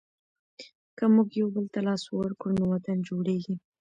که 0.97 1.05
موږ 1.13 1.27
یوبل 1.41 1.65
ته 1.73 1.79
لاس 1.87 2.03
ورکړو 2.09 2.57
نو 2.59 2.65
وطن 2.73 2.97
جوړېږي. 3.07 3.55